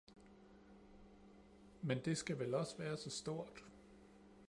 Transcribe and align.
men 1.81 2.05
det 2.05 2.17
skal 2.17 2.39
vel 2.39 2.53
også 2.53 2.77
være 2.77 2.97
så 2.97 3.09
stort! 3.09 3.63